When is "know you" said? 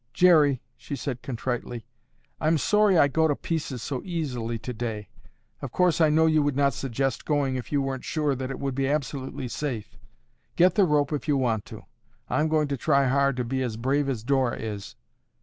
6.09-6.41